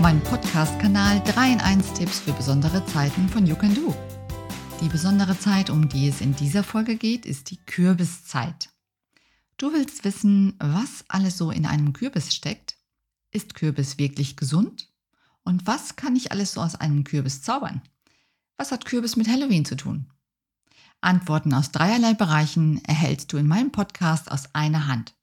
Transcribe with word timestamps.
meinem 0.00 0.22
Podcast-Kanal 0.22 1.20
3 1.24 1.54
in 1.54 1.60
1 1.60 1.94
Tipps 1.94 2.20
für 2.20 2.32
besondere 2.32 2.86
Zeiten 2.86 3.28
von 3.28 3.44
You 3.46 3.56
Can 3.56 3.74
Do. 3.74 3.96
Die 4.80 4.88
besondere 4.88 5.36
Zeit, 5.36 5.70
um 5.70 5.88
die 5.88 6.06
es 6.06 6.20
in 6.20 6.36
dieser 6.36 6.62
Folge 6.62 6.94
geht, 6.94 7.26
ist 7.26 7.50
die 7.50 7.56
Kürbiszeit. 7.56 8.68
Du 9.56 9.72
willst 9.72 10.04
wissen, 10.04 10.54
was 10.60 11.04
alles 11.08 11.36
so 11.36 11.50
in 11.50 11.66
einem 11.66 11.92
Kürbis 11.92 12.32
steckt? 12.32 12.76
Ist 13.32 13.54
Kürbis 13.54 13.98
wirklich 13.98 14.36
gesund? 14.36 14.88
Und 15.42 15.66
was 15.66 15.96
kann 15.96 16.14
ich 16.14 16.30
alles 16.30 16.52
so 16.52 16.60
aus 16.60 16.76
einem 16.76 17.02
Kürbis 17.02 17.42
zaubern? 17.42 17.82
Was 18.56 18.70
hat 18.70 18.84
Kürbis 18.84 19.16
mit 19.16 19.26
Halloween 19.26 19.64
zu 19.64 19.74
tun? 19.74 20.12
Antworten 21.00 21.52
aus 21.52 21.72
dreierlei 21.72 22.14
Bereichen 22.14 22.84
erhältst 22.84 23.32
du 23.32 23.36
in 23.36 23.48
meinem 23.48 23.72
Podcast 23.72 24.30
aus 24.30 24.54
einer 24.54 24.86
Hand. 24.86 25.14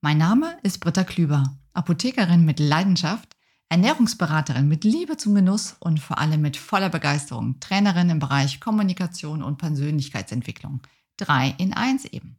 Mein 0.00 0.16
Name 0.16 0.56
ist 0.62 0.80
Britta 0.80 1.04
Klüber, 1.04 1.58
Apothekerin 1.74 2.46
mit 2.46 2.58
Leidenschaft, 2.58 3.33
Ernährungsberaterin 3.74 4.68
mit 4.68 4.84
Liebe 4.84 5.16
zum 5.16 5.34
Genuss 5.34 5.74
und 5.80 5.98
vor 5.98 6.18
allem 6.18 6.40
mit 6.40 6.56
voller 6.56 6.90
Begeisterung, 6.90 7.58
Trainerin 7.58 8.08
im 8.08 8.20
Bereich 8.20 8.60
Kommunikation 8.60 9.42
und 9.42 9.58
Persönlichkeitsentwicklung. 9.58 10.80
Drei 11.16 11.56
in 11.58 11.72
eins 11.72 12.04
eben. 12.04 12.36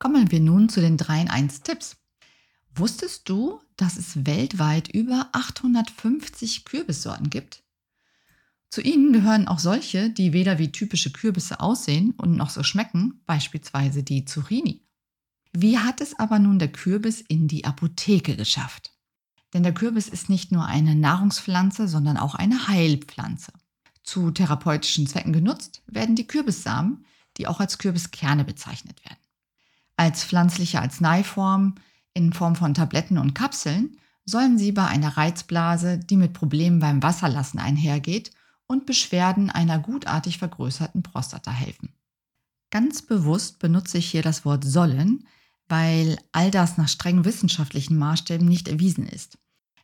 Kommen 0.00 0.32
wir 0.32 0.40
nun 0.40 0.68
zu 0.68 0.80
den 0.80 0.96
3 0.96 1.20
in 1.20 1.30
1 1.30 1.62
Tipps. 1.62 1.96
Wusstest 2.74 3.28
du, 3.28 3.60
dass 3.76 3.96
es 3.96 4.26
weltweit 4.26 4.88
über 4.88 5.28
850 5.30 6.64
Kürbissorten 6.64 7.30
gibt? 7.30 7.62
Zu 8.68 8.80
ihnen 8.80 9.12
gehören 9.12 9.46
auch 9.46 9.60
solche, 9.60 10.10
die 10.10 10.32
weder 10.32 10.58
wie 10.58 10.72
typische 10.72 11.12
Kürbisse 11.12 11.60
aussehen 11.60 12.14
und 12.16 12.36
noch 12.36 12.50
so 12.50 12.64
schmecken, 12.64 13.20
beispielsweise 13.26 14.02
die 14.02 14.24
Zucchini. 14.24 14.84
Wie 15.52 15.78
hat 15.78 16.00
es 16.00 16.18
aber 16.18 16.40
nun 16.40 16.58
der 16.58 16.72
Kürbis 16.72 17.20
in 17.20 17.46
die 17.46 17.64
Apotheke 17.64 18.34
geschafft? 18.34 18.97
Denn 19.54 19.62
der 19.62 19.74
Kürbis 19.74 20.08
ist 20.08 20.28
nicht 20.28 20.52
nur 20.52 20.66
eine 20.66 20.94
Nahrungspflanze, 20.94 21.88
sondern 21.88 22.16
auch 22.16 22.34
eine 22.34 22.68
Heilpflanze. 22.68 23.52
Zu 24.02 24.30
therapeutischen 24.30 25.06
Zwecken 25.06 25.32
genutzt 25.32 25.82
werden 25.86 26.16
die 26.16 26.26
Kürbissamen, 26.26 27.04
die 27.36 27.46
auch 27.46 27.60
als 27.60 27.78
Kürbiskerne 27.78 28.44
bezeichnet 28.44 29.04
werden. 29.04 29.18
Als 29.96 30.24
pflanzliche 30.24 30.80
Arzneiform 30.80 31.74
in 32.14 32.32
Form 32.32 32.56
von 32.56 32.74
Tabletten 32.74 33.18
und 33.18 33.34
Kapseln 33.34 33.98
sollen 34.24 34.58
sie 34.58 34.72
bei 34.72 34.86
einer 34.86 35.16
Reizblase, 35.16 35.98
die 35.98 36.16
mit 36.16 36.34
Problemen 36.34 36.80
beim 36.80 37.02
Wasserlassen 37.02 37.60
einhergeht, 37.60 38.30
und 38.66 38.84
Beschwerden 38.84 39.50
einer 39.50 39.78
gutartig 39.78 40.38
vergrößerten 40.38 41.02
Prostata 41.02 41.50
helfen. 41.50 41.94
Ganz 42.70 43.00
bewusst 43.00 43.58
benutze 43.58 43.96
ich 43.96 44.10
hier 44.10 44.22
das 44.22 44.44
Wort 44.44 44.62
sollen, 44.62 45.26
weil 45.68 46.18
all 46.32 46.50
das 46.50 46.76
nach 46.78 46.88
strengen 46.88 47.24
wissenschaftlichen 47.24 47.96
Maßstäben 47.96 48.46
nicht 48.46 48.68
erwiesen 48.68 49.06
ist. 49.06 49.38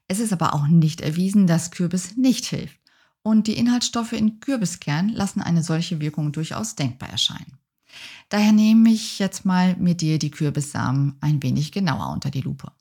Es 0.09 0.19
ist 0.19 0.33
aber 0.33 0.55
auch 0.55 0.67
nicht 0.67 1.01
erwiesen, 1.01 1.47
dass 1.47 1.71
Kürbis 1.71 2.17
nicht 2.17 2.45
hilft. 2.47 2.79
Und 3.23 3.47
die 3.47 3.57
Inhaltsstoffe 3.57 4.13
in 4.13 4.41
Kürbiskern 4.41 5.09
lassen 5.09 5.41
eine 5.41 5.63
solche 5.63 6.01
Wirkung 6.01 6.33
durchaus 6.33 6.77
denkbar 6.77 7.09
erscheinen. 7.09 7.59
Daher 8.29 8.53
nehme 8.53 8.91
ich 8.91 9.19
jetzt 9.19 9.45
mal 9.45 9.77
mit 9.77 10.01
dir 10.01 10.19
die 10.19 10.31
Kürbissamen 10.31 11.17
ein 11.21 11.43
wenig 11.43 11.73
genauer 11.73 12.13
unter 12.13 12.31
die 12.31 12.41
Lupe. 12.41 12.73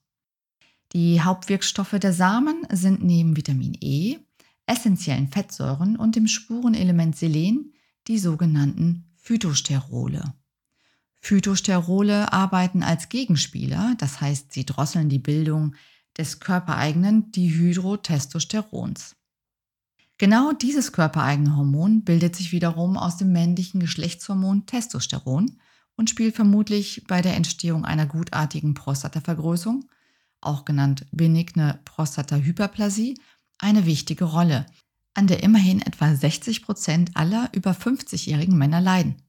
Die 0.92 1.22
Hauptwirkstoffe 1.22 1.98
der 2.00 2.14
Samen 2.14 2.68
sind 2.72 3.04
neben 3.04 3.38
Vitamin 3.38 3.78
E, 3.80 4.18
essentiellen 4.66 5.30
Fettsäuren 5.30 5.96
und 5.96 6.16
dem 6.16 6.28
Spurenelement 6.28 7.16
Selen 7.16 7.74
die 8.08 8.20
sogenannten 8.20 9.06
Phytosterole. 9.16 10.34
Phytosterole 11.24 12.34
arbeiten 12.34 12.84
als 12.84 13.08
Gegenspieler, 13.08 13.96
das 13.98 14.20
heißt, 14.20 14.52
sie 14.52 14.66
drosseln 14.66 15.08
die 15.08 15.20
Bildung 15.20 15.74
des 16.18 16.42
körpereigenen 16.42 17.32
Dihydrotestosterons. 17.32 19.16
Genau 20.18 20.52
dieses 20.52 20.92
körpereigene 20.92 21.56
Hormon 21.56 22.04
bildet 22.04 22.36
sich 22.36 22.52
wiederum 22.52 22.98
aus 22.98 23.16
dem 23.16 23.32
männlichen 23.32 23.80
Geschlechtshormon 23.80 24.66
Testosteron 24.66 25.60
und 25.96 26.10
spielt 26.10 26.36
vermutlich 26.36 27.06
bei 27.08 27.22
der 27.22 27.36
Entstehung 27.38 27.86
einer 27.86 28.06
gutartigen 28.06 28.74
Prostatavergrößung, 28.74 29.86
auch 30.42 30.66
genannt 30.66 31.06
benigne 31.14 31.80
Prostatahyperplasie, 31.86 33.18
eine 33.60 33.86
wichtige 33.86 34.26
Rolle, 34.26 34.66
an 35.14 35.28
der 35.28 35.42
immerhin 35.42 35.82
etwa 35.82 36.14
60 36.14 36.64
Prozent 36.64 37.12
aller 37.16 37.50
über 37.54 37.72
50-jährigen 37.72 38.58
Männer 38.58 38.82
leiden. 38.82 39.23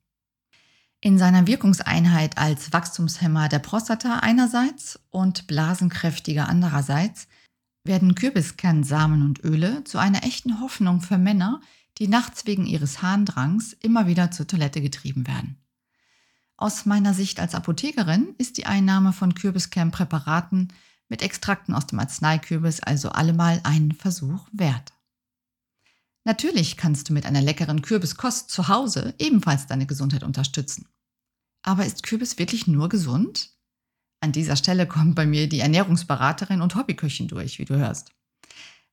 In 1.04 1.18
seiner 1.18 1.46
Wirkungseinheit 1.46 2.38
als 2.38 2.72
Wachstumshemmer 2.72 3.50
der 3.50 3.58
Prostata 3.58 4.20
einerseits 4.20 4.98
und 5.10 5.46
blasenkräftiger 5.46 6.48
andererseits 6.48 7.28
werden 7.84 8.14
Kürbiskernsamen 8.14 9.20
und 9.20 9.44
Öle 9.44 9.84
zu 9.84 9.98
einer 9.98 10.24
echten 10.24 10.62
Hoffnung 10.62 11.02
für 11.02 11.18
Männer, 11.18 11.60
die 11.98 12.08
nachts 12.08 12.46
wegen 12.46 12.64
ihres 12.64 13.02
Harndrangs 13.02 13.74
immer 13.74 14.06
wieder 14.06 14.30
zur 14.30 14.46
Toilette 14.46 14.80
getrieben 14.80 15.26
werden. 15.26 15.58
Aus 16.56 16.86
meiner 16.86 17.12
Sicht 17.12 17.38
als 17.38 17.54
Apothekerin 17.54 18.34
ist 18.38 18.56
die 18.56 18.64
Einnahme 18.64 19.12
von 19.12 19.34
Kürbiskernpräparaten 19.34 20.72
mit 21.10 21.20
Extrakten 21.20 21.74
aus 21.74 21.86
dem 21.86 22.00
Arzneikürbis 22.00 22.80
also 22.80 23.10
allemal 23.10 23.60
einen 23.64 23.92
Versuch 23.92 24.48
wert. 24.52 24.94
Natürlich 26.24 26.78
kannst 26.78 27.10
du 27.10 27.12
mit 27.12 27.26
einer 27.26 27.42
leckeren 27.42 27.82
Kürbiskost 27.82 28.48
zu 28.48 28.68
Hause 28.68 29.14
ebenfalls 29.18 29.66
deine 29.66 29.84
Gesundheit 29.84 30.22
unterstützen. 30.22 30.88
Aber 31.64 31.84
ist 31.86 32.02
Kürbis 32.02 32.38
wirklich 32.38 32.66
nur 32.66 32.88
gesund? 32.88 33.50
An 34.20 34.30
dieser 34.32 34.54
Stelle 34.54 34.86
kommt 34.88 35.16
bei 35.16 35.26
mir 35.26 35.48
die 35.48 35.60
Ernährungsberaterin 35.60 36.60
und 36.60 36.76
Hobbyköchin 36.76 37.26
durch, 37.26 37.58
wie 37.58 37.64
du 37.64 37.74
hörst. 37.74 38.12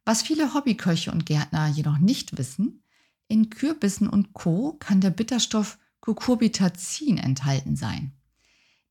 Was 0.03 0.23
viele 0.23 0.55
Hobbyköche 0.55 1.11
und 1.11 1.27
Gärtner 1.27 1.67
jedoch 1.67 1.99
nicht 1.99 2.37
wissen, 2.39 2.83
in 3.27 3.49
Kürbissen 3.49 4.09
und 4.09 4.33
Co. 4.33 4.77
kann 4.79 4.99
der 4.99 5.11
Bitterstoff 5.11 5.77
Cucurbitazin 5.99 7.17
enthalten 7.17 7.75
sein. 7.75 8.13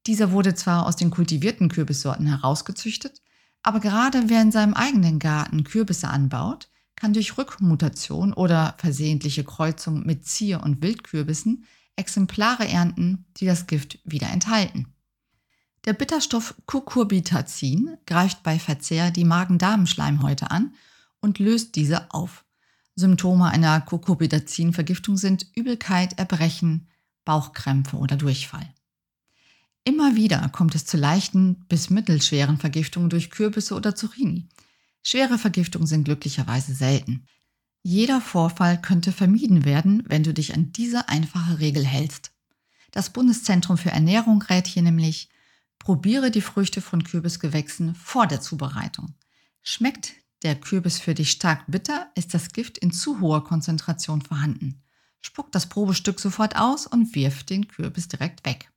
Dieser 0.07 0.31
wurde 0.31 0.55
zwar 0.55 0.87
aus 0.87 0.97
den 0.97 1.11
kultivierten 1.11 1.69
Kürbissorten 1.69 2.27
herausgezüchtet, 2.27 3.21
aber 3.63 3.81
gerade 3.81 4.29
wer 4.29 4.41
in 4.41 4.53
seinem 4.53 4.75
eigenen 4.75 5.19
Garten 5.19 5.65
Kürbisse 5.65 6.09
anbaut, 6.09 6.69
kann 6.97 7.13
durch 7.13 7.37
Rückmutation 7.37 8.33
oder 8.33 8.75
versehentliche 8.79 9.45
Kreuzung 9.45 10.07
mit 10.07 10.27
Zier- 10.27 10.63
und 10.63 10.83
Wildkürbissen 10.83 11.65
Exemplare 12.01 12.67
ernten, 12.67 13.27
die 13.37 13.47
das 13.47 13.67
Gift 13.69 14.01
wieder 14.05 14.29
enthalten. 14.31 14.87
Der 15.85 15.93
Bitterstoff 15.93 16.55
Cucurbitazin 16.67 17.97
greift 18.07 18.43
bei 18.43 18.59
Verzehr 18.59 19.11
die 19.11 19.25
Magen-Darm-Schleimhäute 19.25 20.51
an 20.51 20.75
und 21.21 21.39
löst 21.39 21.77
diese 21.77 22.11
auf. 22.11 22.45
Symptome 22.97 23.47
einer 23.47 23.81
Cucurbitazin-Vergiftung 23.81 25.17
sind 25.17 25.47
Übelkeit, 25.55 26.19
Erbrechen, 26.19 26.89
Bauchkrämpfe 27.25 27.97
oder 27.97 28.17
Durchfall. 28.17 28.69
Immer 29.85 30.17
wieder 30.17 30.49
kommt 30.51 30.75
es 30.75 30.85
zu 30.85 30.97
leichten 30.97 31.65
bis 31.69 31.89
mittelschweren 31.89 32.59
Vergiftungen 32.59 33.09
durch 33.09 33.31
Kürbisse 33.31 33.75
oder 33.75 33.95
Zucchini. 33.95 34.49
Schwere 35.03 35.39
Vergiftungen 35.39 35.87
sind 35.87 36.05
glücklicherweise 36.05 36.75
selten. 36.75 37.25
Jeder 37.83 38.21
Vorfall 38.21 38.81
könnte 38.81 39.11
vermieden 39.11 39.65
werden, 39.65 40.05
wenn 40.07 40.23
du 40.23 40.35
dich 40.35 40.55
an 40.55 40.73
diese 40.73 41.09
einfache 41.09 41.61
Regel 41.61 41.85
hältst. 41.85 42.33
Das 42.91 43.11
Bundeszentrum 43.11 43.79
für 43.79 43.91
Ernährung 43.91 44.43
rät 44.43 44.67
hier 44.67 44.83
nämlich, 44.83 45.29
probiere 45.79 46.31
die 46.31 46.43
Früchte 46.43 46.81
von 46.81 47.05
Kürbisgewächsen 47.05 47.95
vor 47.95 48.27
der 48.27 48.41
Zubereitung. 48.41 49.15
Schmeckt 49.63 50.13
der 50.43 50.57
Kürbis 50.57 50.99
für 50.99 51.15
dich 51.15 51.31
stark 51.31 51.65
bitter, 51.69 52.11
ist 52.15 52.35
das 52.35 52.53
Gift 52.53 52.79
in 52.79 52.93
zu 52.93 53.21
hoher 53.21 53.45
Konzentration 53.45 54.23
vorhanden. 54.23 54.83
Spuck 55.21 55.53
das 55.53 55.69
Probestück 55.69 56.21
sofort 56.21 56.57
aus 56.57 56.87
und 56.87 57.15
wirf 57.15 57.45
den 57.45 57.69
Kürbis 57.69 58.09
direkt 58.09 58.45
weg. 58.45 58.71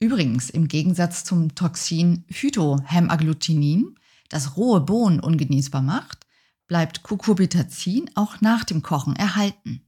Übrigens, 0.00 0.50
im 0.50 0.68
Gegensatz 0.68 1.24
zum 1.24 1.54
Toxin 1.54 2.24
Phytohämaglutinin, 2.30 3.98
das 4.28 4.56
rohe 4.56 4.80
Bohnen 4.80 5.20
ungenießbar 5.20 5.82
macht, 5.82 6.26
bleibt 6.68 7.02
Cucurbitazin 7.02 8.10
auch 8.14 8.40
nach 8.40 8.64
dem 8.64 8.82
Kochen 8.82 9.16
erhalten. 9.16 9.82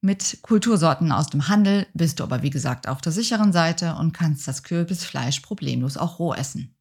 Mit 0.00 0.38
Kultursorten 0.42 1.12
aus 1.12 1.28
dem 1.28 1.48
Handel 1.48 1.86
bist 1.94 2.18
du 2.18 2.24
aber 2.24 2.42
wie 2.42 2.50
gesagt 2.50 2.88
auf 2.88 3.00
der 3.00 3.12
sicheren 3.12 3.52
Seite 3.52 3.94
und 3.96 4.12
kannst 4.12 4.48
das 4.48 4.62
Kürbisfleisch 4.62 5.40
problemlos 5.40 5.96
auch 5.96 6.18
roh 6.18 6.34
essen. 6.34 6.74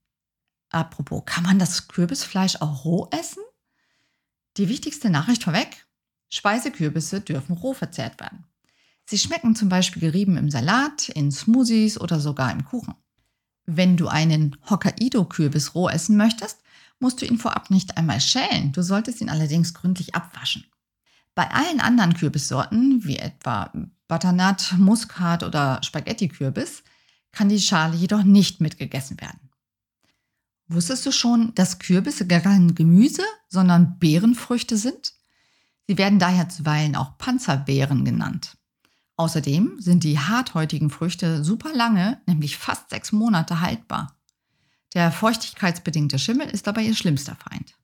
Apropos, 0.69 1.23
kann 1.25 1.43
man 1.43 1.59
das 1.59 1.87
Kürbisfleisch 1.87 2.61
auch 2.61 2.85
roh 2.85 3.09
essen? 3.11 3.43
Die 4.57 4.69
wichtigste 4.69 5.09
Nachricht 5.09 5.43
vorweg, 5.43 5.85
Speisekürbisse 6.29 7.21
dürfen 7.21 7.57
roh 7.57 7.73
verzehrt 7.73 8.19
werden. 8.19 8.45
Sie 9.05 9.17
schmecken 9.17 9.55
zum 9.55 9.69
Beispiel 9.69 10.01
gerieben 10.01 10.37
im 10.37 10.49
Salat, 10.49 11.09
in 11.09 11.31
Smoothies 11.31 11.99
oder 11.99 12.19
sogar 12.19 12.51
im 12.51 12.63
Kuchen. 12.63 12.95
Wenn 13.65 13.97
du 13.97 14.07
einen 14.07 14.57
Hokkaido-Kürbis 14.69 15.75
roh 15.75 15.89
essen 15.89 16.17
möchtest, 16.17 16.60
musst 17.01 17.21
du 17.21 17.25
ihn 17.25 17.37
vorab 17.37 17.69
nicht 17.69 17.97
einmal 17.97 18.21
schälen. 18.21 18.71
Du 18.71 18.81
solltest 18.81 19.21
ihn 19.21 19.29
allerdings 19.29 19.73
gründlich 19.73 20.15
abwaschen. 20.15 20.65
Bei 21.35 21.49
allen 21.49 21.79
anderen 21.79 22.13
Kürbissorten, 22.13 23.03
wie 23.03 23.17
etwa 23.17 23.71
Butternut, 24.07 24.75
Muskat 24.77 25.43
oder 25.43 25.81
Spaghetti-Kürbis, 25.83 26.83
kann 27.31 27.49
die 27.49 27.59
Schale 27.59 27.95
jedoch 27.95 28.23
nicht 28.23 28.61
mitgegessen 28.61 29.19
werden. 29.21 29.49
Wusstest 30.67 31.05
du 31.05 31.11
schon, 31.11 31.53
dass 31.55 31.79
Kürbisse 31.79 32.27
gar 32.27 32.41
kein 32.41 32.75
Gemüse, 32.75 33.23
sondern 33.49 33.99
Beerenfrüchte 33.99 34.77
sind? 34.77 35.13
Sie 35.87 35.97
werden 35.97 36.19
daher 36.19 36.49
zuweilen 36.49 36.95
auch 36.95 37.17
Panzerbeeren 37.17 38.05
genannt. 38.05 38.57
Außerdem 39.17 39.79
sind 39.79 40.03
die 40.03 40.19
harthäutigen 40.19 40.89
Früchte 40.89 41.43
super 41.43 41.73
lange, 41.73 42.21
nämlich 42.25 42.57
fast 42.57 42.89
sechs 42.89 43.11
Monate 43.11 43.59
haltbar. 43.59 44.20
Der 44.93 45.11
feuchtigkeitsbedingte 45.11 46.19
Schimmel 46.19 46.49
ist 46.49 46.67
dabei 46.67 46.83
ihr 46.83 46.95
schlimmster 46.95 47.35
Feind. 47.35 47.77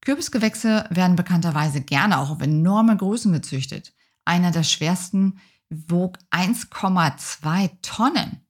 Kürbisgewächse 0.00 0.86
werden 0.90 1.16
bekannterweise 1.16 1.82
gerne 1.82 2.18
auch 2.18 2.30
auf 2.30 2.40
enorme 2.40 2.96
Größen 2.96 3.32
gezüchtet. 3.32 3.92
Einer 4.24 4.50
der 4.50 4.62
schwersten 4.62 5.38
wog 5.68 6.18
1,2 6.30 7.70
Tonnen. 7.82 8.40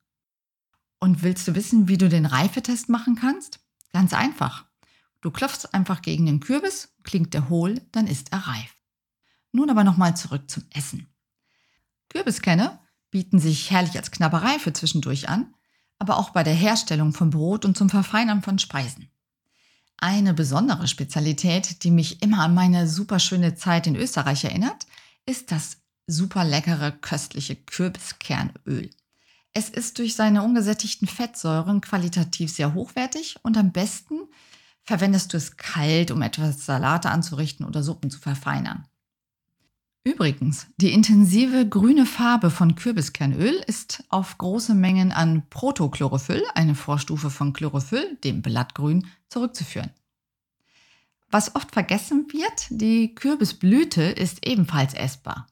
Und 1.01 1.23
willst 1.23 1.49
du 1.49 1.55
wissen, 1.55 1.89
wie 1.89 1.99
du 1.99 2.09
den 2.09 2.27
Reifetest 2.27 2.89
machen 2.89 3.17
kannst? 3.17 3.61
Ganz 3.93 4.13
einfach. 4.13 4.67
Du 5.21 5.31
klopfst 5.31 5.75
einfach 5.75 6.03
gegen 6.03 6.27
den 6.27 6.41
Kürbis, 6.41 6.95
klingt 7.03 7.35
er 7.35 7.49
hohl, 7.49 7.81
dann 7.93 8.07
ist 8.07 8.33
er 8.33 8.47
reif. 8.47 8.77
Nun 9.51 9.71
aber 9.71 9.83
nochmal 9.83 10.17
zurück 10.17 10.49
zum 10.51 10.65
Essen. 10.71 11.13
Kürbiskerne 12.09 12.79
bieten 13.11 13.39
sich 13.39 13.71
herrlich 13.71 13.97
als 13.97 14.11
Knabberei 14.11 14.59
für 14.59 14.73
zwischendurch 14.73 15.29
an, 15.29 15.55
aber 15.99 16.19
auch 16.19 16.31
bei 16.31 16.43
der 16.43 16.55
Herstellung 16.55 17.13
von 17.13 17.31
Brot 17.31 17.65
und 17.65 17.77
zum 17.77 17.91
Verfeinern 17.91 18.43
von 18.43 18.59
Speisen. 18.59 19.09
Eine 19.97 20.33
besondere 20.33 20.87
Spezialität, 20.87 21.83
die 21.83 21.91
mich 21.91 22.23
immer 22.23 22.41
an 22.41 22.55
meine 22.55 22.89
superschöne 22.89 23.57
Zeit 23.57 23.87
in 23.87 23.97
Österreich 23.97 24.45
erinnert, 24.45 24.87
ist 25.27 25.51
das 25.51 25.79
super 26.07 26.45
leckere, 26.45 26.93
köstliche 26.93 27.57
Kürbiskernöl. 27.57 28.91
Es 29.53 29.69
ist 29.69 29.99
durch 29.99 30.15
seine 30.15 30.43
ungesättigten 30.43 31.09
Fettsäuren 31.09 31.81
qualitativ 31.81 32.53
sehr 32.53 32.75
hochwertig 32.75 33.37
und 33.43 33.57
am 33.57 33.73
besten 33.73 34.21
verwendest 34.85 35.33
du 35.33 35.37
es 35.37 35.57
kalt, 35.57 36.11
um 36.11 36.23
etwas 36.23 36.65
Salate 36.65 37.11
anzurichten 37.11 37.67
oder 37.67 37.83
Suppen 37.83 38.11
zu 38.11 38.21
verfeinern. 38.21 38.87
Übrigens, 40.05 40.67
die 40.79 40.93
intensive 40.93 41.69
grüne 41.69 42.07
Farbe 42.07 42.51
von 42.51 42.77
Kürbiskernöl 42.77 43.55
ist 43.67 44.05
auf 44.09 44.39
große 44.39 44.75
Mengen 44.75 45.13
an 45.13 45.43
Protochlorophyll, 45.51 46.43
eine 46.55 46.75
Vorstufe 46.75 47.31
von 47.31 47.53
Chlorophyll, 47.53 48.17
dem 48.25 48.41
Blattgrün, 48.41 49.07
zurückzuführen. 49.29 49.91
Was 51.31 51.55
oft 51.55 51.73
vergessen 51.73 52.27
wird, 52.33 52.69
die 52.71 53.15
Kürbisblüte 53.15 54.03
ist 54.03 54.47
ebenfalls 54.47 54.95
essbar, 54.95 55.47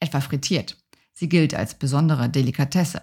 etwa 0.00 0.20
frittiert. 0.20 0.78
Sie 1.12 1.28
gilt 1.28 1.54
als 1.54 1.74
besondere 1.74 2.30
Delikatesse. 2.30 3.02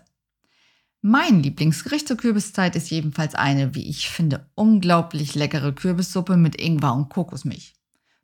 Mein 1.01 1.43
Lieblingsgericht 1.43 2.07
zur 2.07 2.17
Kürbiszeit 2.17 2.75
ist 2.75 2.89
jedenfalls 2.89 3.35
eine, 3.35 3.75
wie 3.75 3.87
ich 3.87 4.09
finde, 4.09 4.49
unglaublich 4.55 5.35
leckere 5.35 5.71
Kürbissuppe 5.71 6.35
mit 6.35 6.59
Ingwer 6.59 6.95
und 6.95 7.09
Kokosmilch. 7.09 7.75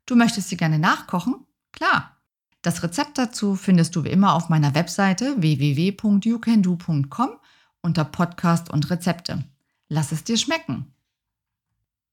Du 0.07 0.15
möchtest 0.15 0.49
sie 0.49 0.57
gerne 0.57 0.79
nachkochen? 0.79 1.45
Klar. 1.71 2.20
Das 2.61 2.83
Rezept 2.83 3.17
dazu 3.17 3.55
findest 3.55 3.95
du 3.95 4.03
wie 4.03 4.09
immer 4.09 4.35
auf 4.35 4.49
meiner 4.49 4.75
Webseite 4.75 5.35
www.youcando.com 5.41 7.29
unter 7.81 8.05
Podcast 8.05 8.69
und 8.69 8.89
Rezepte. 8.91 9.43
Lass 9.89 10.11
es 10.11 10.23
dir 10.23 10.37
schmecken. 10.37 10.93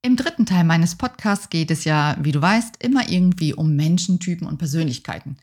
Im 0.00 0.16
dritten 0.16 0.46
Teil 0.46 0.64
meines 0.64 0.94
Podcasts 0.94 1.50
geht 1.50 1.70
es 1.70 1.84
ja, 1.84 2.16
wie 2.20 2.32
du 2.32 2.40
weißt, 2.40 2.82
immer 2.82 3.10
irgendwie 3.10 3.52
um 3.52 3.76
Menschentypen 3.76 4.46
und 4.46 4.56
Persönlichkeiten. 4.56 5.36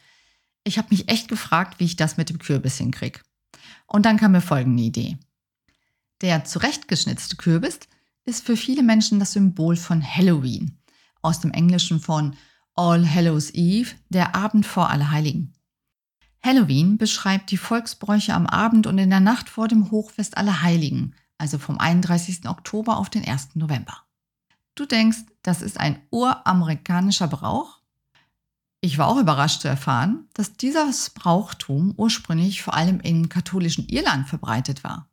Ich 0.63 0.79
habe 0.79 0.87
mich 0.89 1.07
echt 1.09 1.27
gefragt, 1.27 1.79
wie 1.79 1.85
ich 1.85 1.97
das 1.97 2.17
mit 2.17 2.29
dem 2.29 2.39
Kürbis 2.39 2.77
hinkriege. 2.77 3.19
Und 3.85 4.07
dann 4.07 4.17
kam 4.17 4.31
mir 4.31 4.41
folgende 4.41 4.81
Idee. 4.81 5.19
Der 6.21 6.45
zurechtgeschnitzte 6.45 7.35
Kürbis 7.35 7.79
ist 8.23 8.43
für 8.43 8.57
viele 8.57 8.81
Menschen 8.81 9.19
das 9.19 9.33
Symbol 9.33 9.75
von 9.75 10.01
Halloween, 10.01 10.79
aus 11.21 11.41
dem 11.41 11.51
Englischen 11.51 11.99
von 11.99 12.35
All 12.77 13.09
Hallows 13.09 13.51
Eve, 13.53 13.95
der 14.09 14.35
Abend 14.35 14.65
vor 14.65 14.89
Allerheiligen. 14.89 15.53
Halloween 16.43 16.97
beschreibt 16.97 17.49
die 17.49 17.57
Volksbräuche 17.57 18.33
am 18.33 18.45
Abend 18.45 18.85
und 18.85 18.97
in 18.97 19.09
der 19.09 19.21
Nacht 19.21 19.47
vor 19.47 19.69
dem 19.69 19.91
Hochfest 19.91 20.37
Allerheiligen, 20.37 21.15
also 21.37 21.57
vom 21.57 21.79
31. 21.79 22.49
Oktober 22.49 22.97
auf 22.97 23.09
den 23.09 23.25
1. 23.25 23.55
November. 23.55 24.03
Du 24.75 24.85
denkst, 24.85 25.19
das 25.41 25.61
ist 25.61 25.79
ein 25.79 26.01
uramerikanischer 26.11 27.29
Brauch? 27.29 27.79
Ich 28.81 28.97
war 28.97 29.07
auch 29.07 29.17
überrascht 29.17 29.61
zu 29.61 29.69
erfahren, 29.69 30.27
dass 30.33 30.57
dieses 30.57 31.11
Brauchtum 31.11 31.93
ursprünglich 31.95 32.61
vor 32.61 32.73
allem 32.73 32.99
im 32.99 33.29
katholischen 33.29 33.87
Irland 33.87 34.27
verbreitet 34.27 34.83
war. 34.83 35.07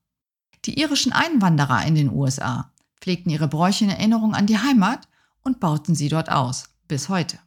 Die 0.65 0.81
irischen 0.81 1.13
Einwanderer 1.13 1.87
in 1.87 1.95
den 1.95 2.11
USA 2.11 2.73
pflegten 3.01 3.31
ihre 3.31 3.47
Bräuche 3.47 3.85
in 3.85 3.91
Erinnerung 3.91 4.35
an 4.35 4.47
die 4.47 4.59
Heimat 4.59 5.09
und 5.43 5.61
bauten 5.61 5.95
sie 5.95 6.09
dort 6.09 6.29
aus, 6.29 6.71
bis 6.89 7.09
heute. 7.09 7.39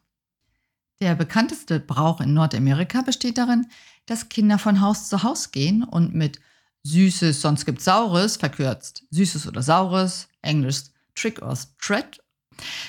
Der 1.00 1.14
bekannteste 1.14 1.78
Brauch 1.78 2.20
in 2.20 2.32
Nordamerika 2.32 3.02
besteht 3.02 3.38
darin, 3.38 3.66
dass 4.06 4.28
Kinder 4.28 4.58
von 4.58 4.80
Haus 4.80 5.08
zu 5.08 5.22
Haus 5.22 5.52
gehen 5.52 5.82
und 5.84 6.14
mit 6.14 6.40
Süßes, 6.84 7.42
sonst 7.42 7.66
gibt's 7.66 7.84
Saures, 7.84 8.36
verkürzt 8.36 9.04
Süßes 9.10 9.46
oder 9.46 9.62
Saures, 9.62 10.28
Englisch 10.40 10.84
Trick 11.14 11.42
or 11.42 11.58
Treat, 11.78 12.22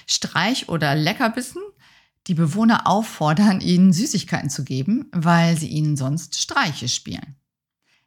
Streich 0.06 0.70
oder 0.70 0.96
Leckerbissen 0.96 1.62
die 2.28 2.34
Bewohner 2.34 2.88
auffordern, 2.88 3.62
ihnen 3.62 3.94
Süßigkeiten 3.94 4.50
zu 4.50 4.64
geben, 4.64 5.10
weil 5.14 5.58
sie 5.58 5.70
ihnen 5.70 5.96
sonst 5.96 6.40
Streiche 6.40 6.90
spielen. 6.90 7.36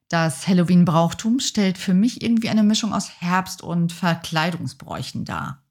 Das 0.09 0.47
Halloween-Brauchtum 0.47 1.41
stellt 1.41 1.79
für 1.79 1.95
mich 1.95 2.23
irgendwie 2.23 2.51
eine 2.51 2.63
Mischung 2.63 2.93
aus 2.93 3.21
Herbst- 3.21 3.63
und 3.63 3.93
Verkleidungsbräuchen 3.93 5.25
dar. 5.25 5.63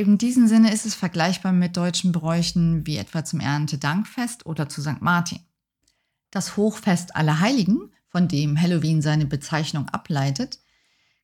In 0.00 0.16
diesem 0.16 0.48
Sinne 0.48 0.72
ist 0.72 0.86
es 0.86 0.94
vergleichbar 0.94 1.52
mit 1.52 1.76
deutschen 1.76 2.10
Bräuchen 2.10 2.86
wie 2.86 2.96
etwa 2.96 3.22
zum 3.22 3.38
Erntedankfest 3.38 4.46
oder 4.46 4.66
zu 4.66 4.80
St. 4.80 5.02
Martin. 5.02 5.40
Das 6.30 6.56
Hochfest 6.56 7.14
aller 7.16 7.40
Heiligen, 7.40 7.92
von 8.08 8.26
dem 8.26 8.58
Halloween 8.58 9.02
seine 9.02 9.26
Bezeichnung 9.26 9.90
ableitet, 9.90 10.58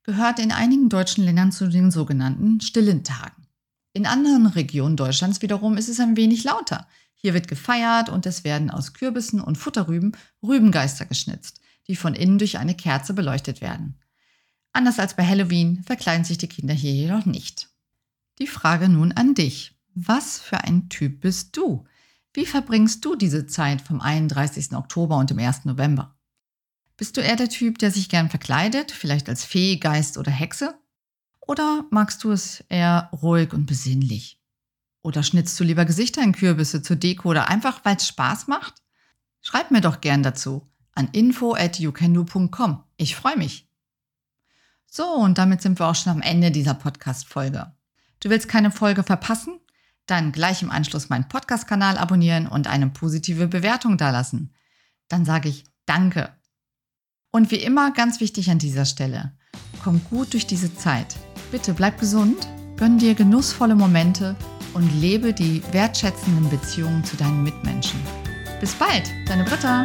gehört 0.03 0.39
in 0.39 0.53
einigen 0.53 0.91
deutschen 0.91 1.25
Ländern 1.25 1.53
zu 1.53 1.71
den 1.71 1.91
sogenannten 1.91 2.61
Stillen 2.61 3.03
Tagen. 3.03 3.47
In 3.95 4.05
anderen 4.05 4.47
Regionen 4.47 4.97
Deutschlands 4.97 5.41
wiederum 5.41 5.79
ist 5.79 5.89
es 5.89 5.99
ein 5.99 6.19
wenig 6.19 6.45
lauter. 6.45 6.87
Hier 7.15 7.33
wird 7.33 7.49
gefeiert 7.49 8.11
und 8.11 8.27
es 8.27 8.45
werden 8.45 8.71
aus 8.71 8.93
Kürbissen 8.93 9.41
und 9.41 9.57
Futterrüben 9.57 10.13
Rübengeister 10.43 11.07
geschnitzt, 11.07 11.63
die 11.89 11.97
von 11.97 12.13
innen 12.15 12.37
durch 12.37 12.59
eine 12.59 12.75
Kerze 12.75 13.15
beleuchtet 13.15 13.63
werden. 13.63 13.99
Anders 14.75 14.99
als 14.99 15.17
bei 15.17 15.27
Halloween 15.27 15.83
verkleiden 15.83 16.27
sich 16.27 16.37
die 16.37 16.49
Kinder 16.49 16.75
hier 16.75 16.93
jedoch 16.93 17.25
nicht. 17.25 17.71
Die 18.39 18.47
Frage 18.47 18.89
nun 18.89 19.13
an 19.13 19.35
dich. 19.35 19.75
Was 19.95 20.39
für 20.39 20.63
ein 20.65 20.89
Typ 20.89 21.21
bist 21.23 21.57
du? 21.57 21.85
Wie 22.35 22.45
verbringst 22.45 23.05
du 23.05 23.17
diese 23.17 23.47
Zeit 23.47 23.81
vom 23.81 24.01
31. 24.01 24.73
Oktober 24.73 25.17
und 25.17 25.31
dem 25.31 25.39
1. 25.39 25.65
November? 25.65 26.19
Bist 26.99 27.17
du 27.17 27.23
eher 27.23 27.37
der 27.37 27.49
Typ, 27.49 27.79
der 27.79 27.91
sich 27.91 28.09
gern 28.09 28.29
verkleidet, 28.29 28.93
vielleicht 28.93 29.29
als 29.29 29.45
Fee, 29.45 29.77
Geist 29.77 30.19
oder 30.19 30.31
Hexe? 30.31 30.79
Oder 31.41 31.87
magst 31.91 32.25
du 32.25 32.31
es 32.31 32.65
eher 32.69 33.09
ruhig 33.23 33.53
und 33.53 33.67
besinnlich? 33.67 34.39
Oder 35.03 35.23
schnitzt 35.23 35.59
du 35.59 35.65
lieber 35.65 35.85
Gesichter 35.85 36.23
in 36.23 36.33
Kürbisse 36.33 36.83
zur 36.83 36.97
Deko 36.97 37.31
oder 37.31 37.49
einfach, 37.49 37.85
weil 37.85 37.97
es 37.97 38.07
Spaß 38.09 38.49
macht? 38.49 38.83
Schreib 39.41 39.71
mir 39.71 39.81
doch 39.81 40.01
gern 40.01 40.23
dazu 40.23 40.69
an 40.97 41.09
info 41.13 41.55
at 41.55 41.79
youcando.com. 41.79 42.83
Ich 42.97 43.15
freue 43.15 43.37
mich. 43.37 43.69
So, 44.87 45.07
und 45.07 45.39
damit 45.39 45.63
sind 45.63 45.79
wir 45.79 45.87
auch 45.87 45.95
schon 45.95 46.13
am 46.13 46.23
Ende 46.23 46.51
dieser 46.51 46.75
Podcast-Folge. 46.75 47.76
Du 48.21 48.31
willst 48.31 48.49
keine 48.49 48.71
Folge 48.71 49.03
verpassen? 49.03 49.61
Dann 50.07 50.33
gleich 50.33 50.63
im 50.63 50.71
Anschluss 50.71 51.09
meinen 51.09 51.29
Podcast-Kanal 51.29 51.99
abonnieren 51.99 52.47
und 52.47 52.69
eine 52.69 52.89
positive 52.89 53.49
Bewertung 53.49 53.99
dalassen. 53.99 54.55
Dann 55.09 55.25
sage 55.25 55.49
ich 55.49 55.65
Danke. 55.85 56.31
Und 57.31 57.51
wie 57.51 57.57
immer 57.57 57.93
ganz 57.93 58.21
wichtig 58.21 58.51
an 58.51 58.59
dieser 58.59 58.85
Stelle, 58.85 59.33
komm 59.83 60.01
gut 60.11 60.33
durch 60.33 60.47
diese 60.47 60.75
Zeit. 60.75 61.17
Bitte 61.51 61.75
bleib 61.75 62.01
gesund, 62.01 62.49
gönn 62.77 62.99
dir 62.99 63.15
genussvolle 63.15 63.75
Momente 63.75 64.37
und 64.75 64.91
lebe 65.01 65.33
die 65.33 65.63
wertschätzenden 65.73 66.51
Beziehungen 66.51 67.05
zu 67.05 67.17
deinen 67.17 67.43
Mitmenschen. 67.43 68.01
Bis 68.61 68.75
bald, 68.75 69.11
deine 69.27 69.45
Britta. 69.45 69.85